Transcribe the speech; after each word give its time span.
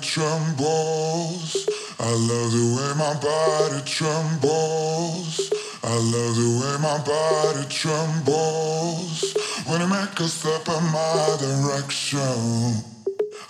trembles. 0.00 1.66
I 1.98 2.10
love 2.10 2.52
the 2.52 2.64
way 2.76 2.92
my 2.96 3.14
body 3.20 3.82
trembles. 3.84 5.50
I 5.82 5.94
love 5.94 6.36
the 6.36 6.50
way 6.60 6.76
my 6.80 6.98
body 7.04 7.66
trembles. 7.68 9.34
When 9.66 9.80
you 9.80 9.88
make 9.88 10.20
a 10.20 10.28
step 10.28 10.68
in 10.68 10.84
my 10.92 11.36
direction. 11.38 12.84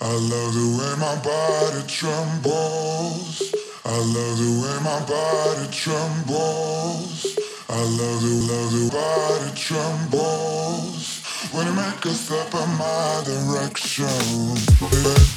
I 0.00 0.12
love 0.12 0.54
the 0.54 0.66
way 0.78 0.94
my 0.98 1.16
body 1.22 1.82
trembles. 1.86 3.52
I 3.84 3.96
love 3.96 4.38
the 4.38 4.50
way 4.62 4.78
my 4.82 5.00
body 5.06 5.68
trembles. 5.70 7.26
I 7.68 7.82
love 7.82 8.22
the 8.22 8.34
love 8.50 8.72
the 8.72 8.88
body 8.90 9.50
trembles. 9.54 11.20
When 11.52 11.66
you 11.66 11.74
make 11.74 12.04
a 12.04 12.14
step 12.14 12.54
in 12.54 12.70
my 12.78 13.22
direction. 13.24 15.29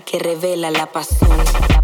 Que 0.00 0.18
revela 0.18 0.70
la 0.70 0.86
pasión, 0.86 1.36
la 1.68 1.82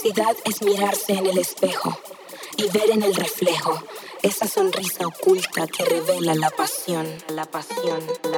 Felicidad 0.00 0.36
es 0.44 0.62
mirarse 0.62 1.12
en 1.12 1.26
el 1.26 1.38
espejo 1.38 1.98
y 2.56 2.68
ver 2.70 2.90
en 2.90 3.02
el 3.02 3.16
reflejo 3.16 3.82
esa 4.22 4.46
sonrisa 4.46 5.08
oculta 5.08 5.66
que 5.66 5.84
revela 5.84 6.36
la 6.36 6.50
pasión, 6.50 7.06
la 7.30 7.46
pasión, 7.46 8.00
la 8.22 8.37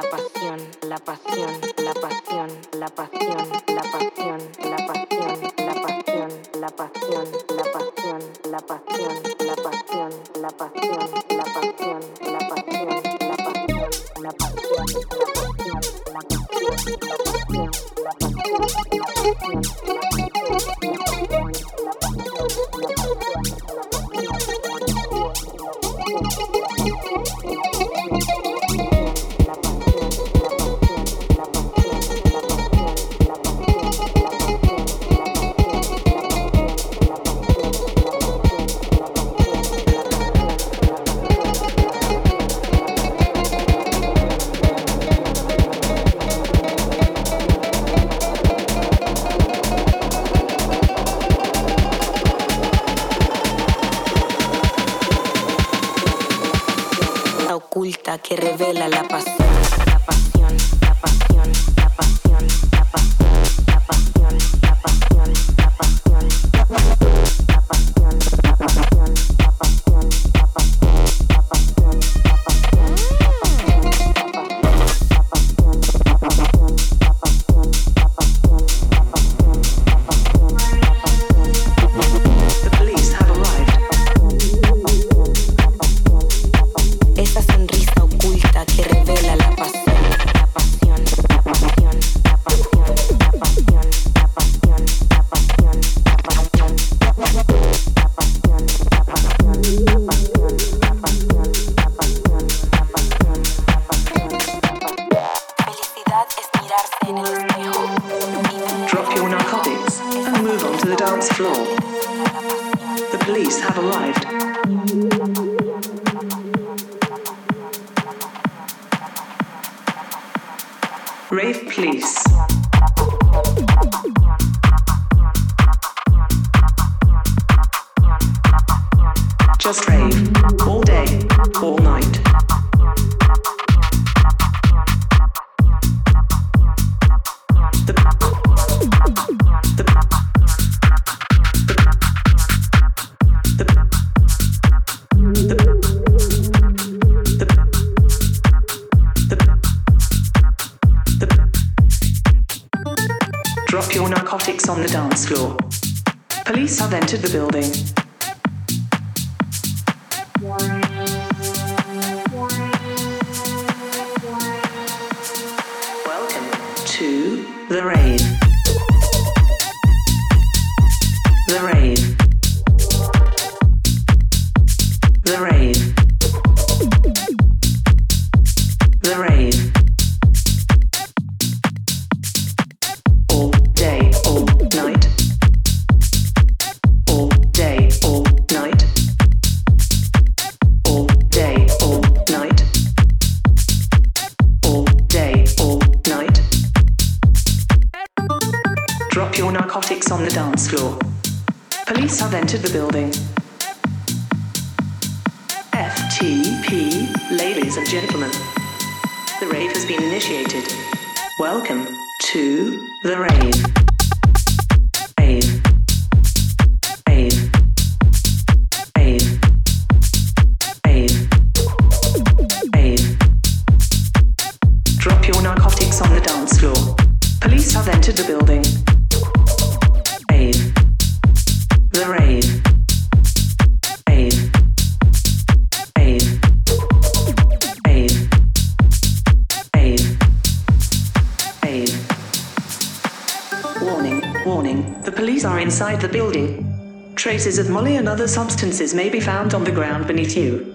substances 248.31 248.93
may 248.93 249.09
be 249.09 249.19
found 249.19 249.53
on 249.53 249.65
the 249.65 249.71
ground 249.71 250.07
beneath 250.07 250.37
you. 250.37 250.73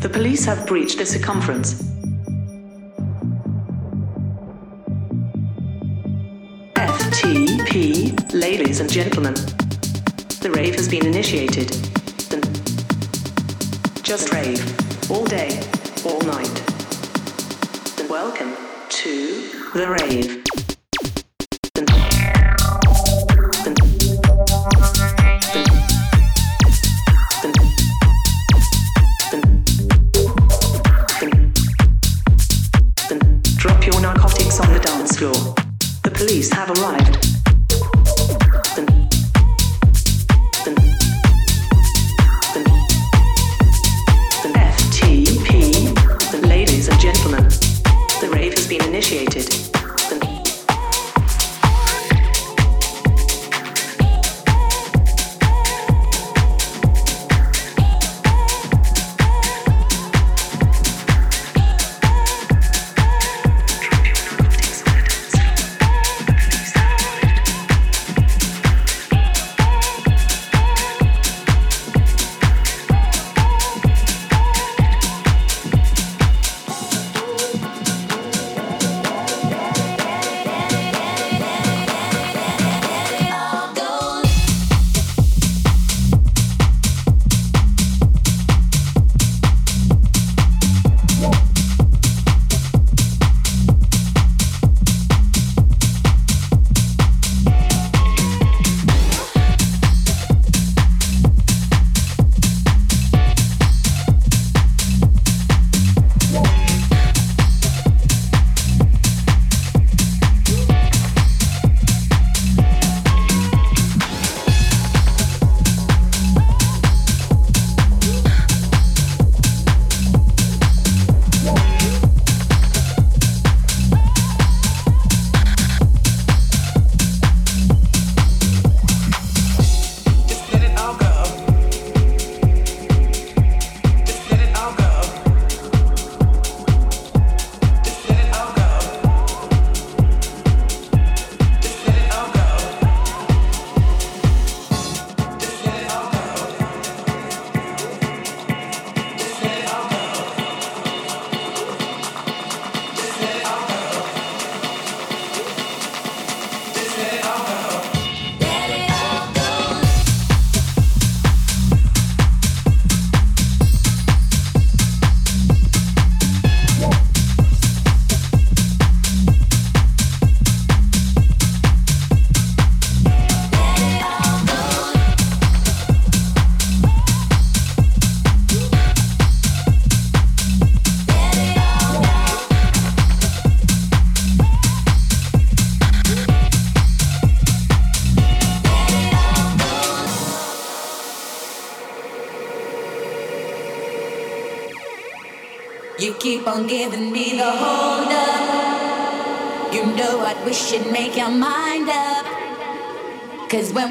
The 0.00 0.10
police 0.10 0.44
have 0.44 0.66
breached 0.66 0.98
the 0.98 1.06
circumference. 1.06 1.82
FTP, 6.74 8.34
ladies 8.34 8.80
and 8.80 8.92
gentlemen. 8.92 9.32
The 10.42 10.50
rave 10.54 10.74
has 10.74 10.86
been 10.86 11.06
initiated. 11.06 11.70
Just 14.02 14.30
rave, 14.30 14.60
all 15.10 15.24
day, 15.24 15.62
all 16.04 16.20
night. 16.20 16.62
Welcome 18.10 18.54
to 18.90 19.48
the 19.72 19.96
rave. 19.98 20.43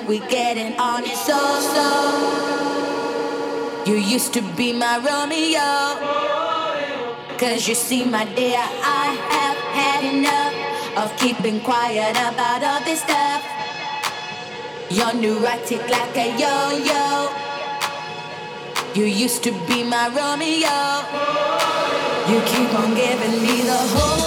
We 0.08 0.20
get 0.20 0.58
it 0.58 0.78
on, 0.80 1.04
it 1.04 1.16
so 1.16 1.40
so. 1.76 1.90
You 3.86 3.96
used 3.96 4.34
to 4.34 4.42
be 4.56 4.74
my 4.74 4.98
Romeo. 4.98 5.70
Cause 7.38 7.68
you 7.68 7.76
see, 7.76 8.06
my 8.06 8.26
dear, 8.36 8.60
I 8.60 9.08
have 9.34 9.58
had 9.80 10.04
enough 10.14 10.54
of 10.98 11.18
keeping 11.20 11.60
quiet 11.62 12.12
about 12.12 12.64
all 12.64 12.82
this 12.86 13.02
stuff. 13.02 13.44
You're 14.90 15.14
neurotic 15.14 15.90
like 15.90 16.16
a 16.18 16.28
yo 16.38 16.72
yo. 16.90 17.32
You 18.96 19.06
used 19.06 19.44
to 19.44 19.52
be 19.68 19.84
my 19.84 20.08
Romeo. 20.10 20.80
You 22.30 22.40
keep 22.52 22.74
on 22.80 22.94
giving 22.96 23.42
me 23.42 23.62
the 23.64 23.78
hold 23.94 24.23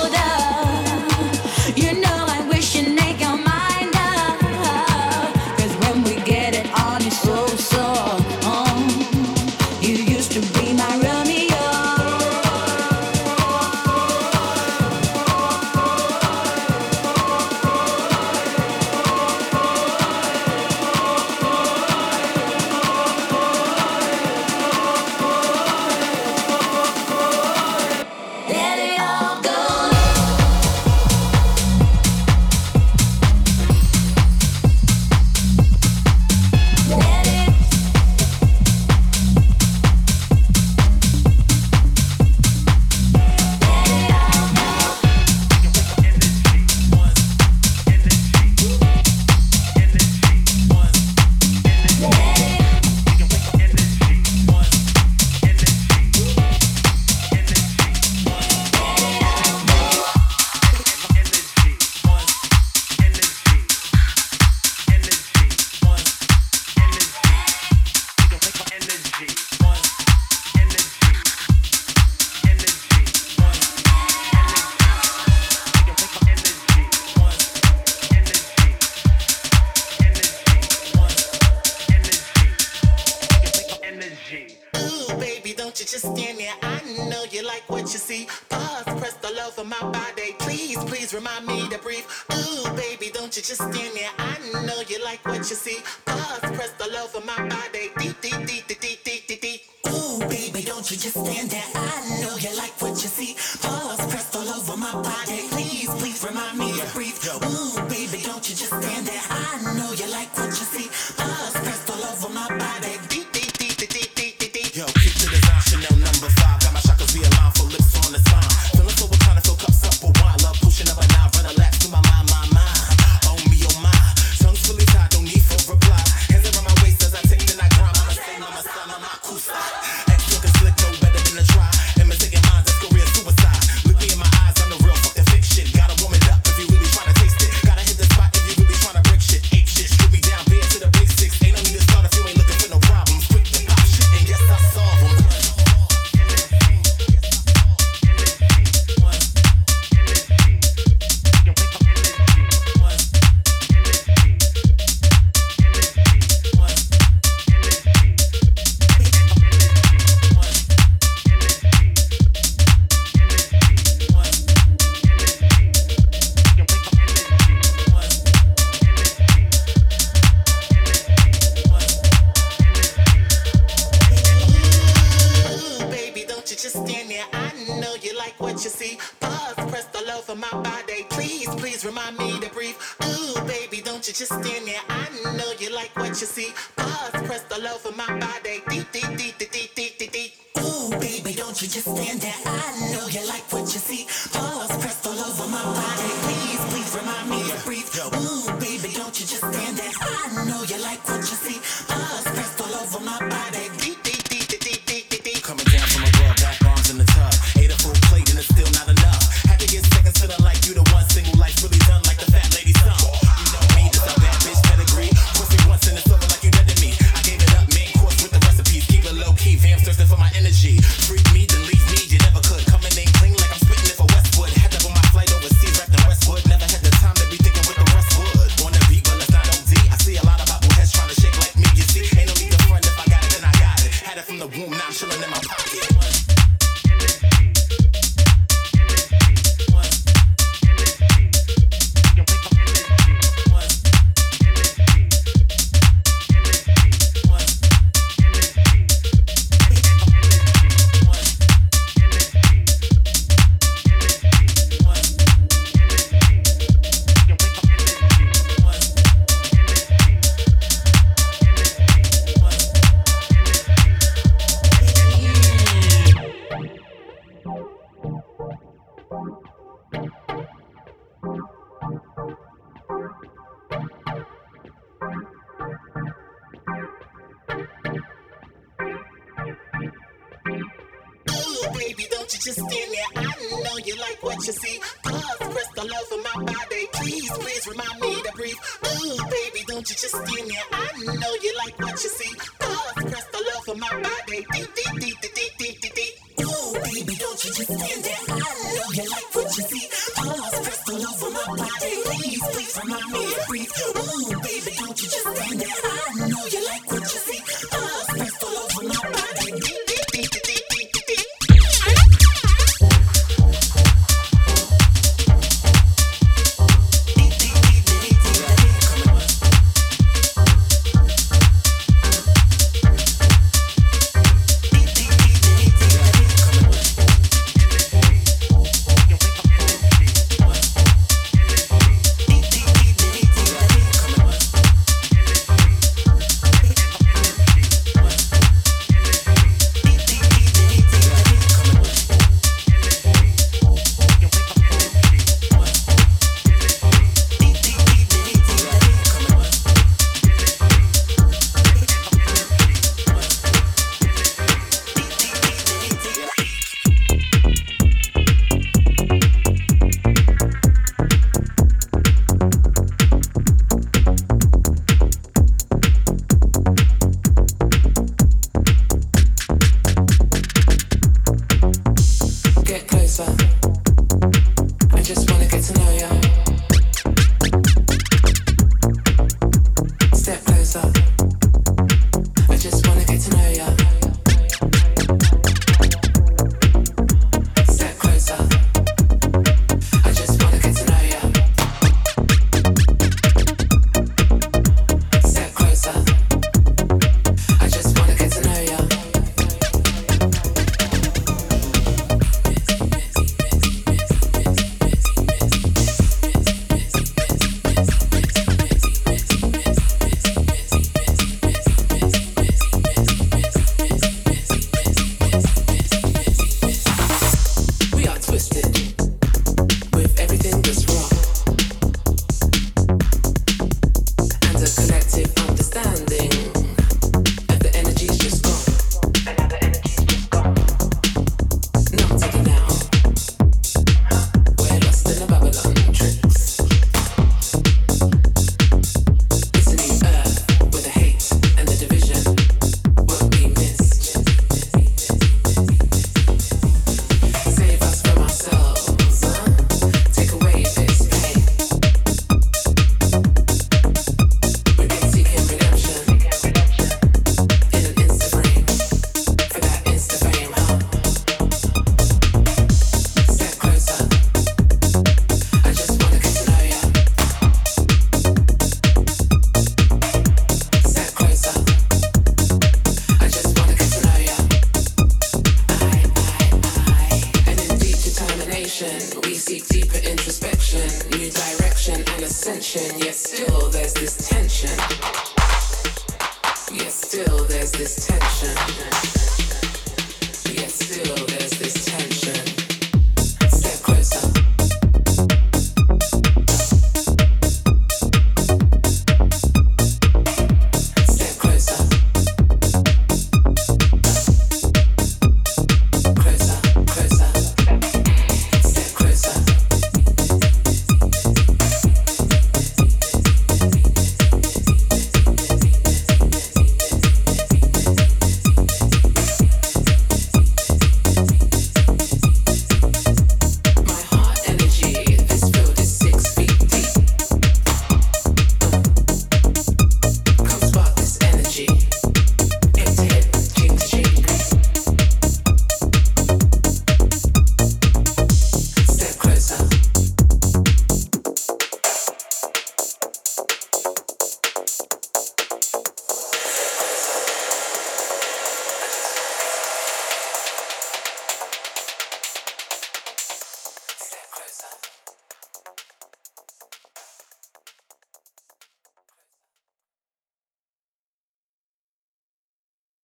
body. 109.07 109.19
I 109.31 109.75
know 109.77 109.93
you 109.93 110.11
like 110.11 110.37
what 110.37 110.49
you 110.49 110.53
see. 110.53 110.89
Us 110.89 111.53
pressed 111.53 111.91
all 111.91 112.05
over 112.05 112.29
my 112.33 112.49
body. 112.49 113.16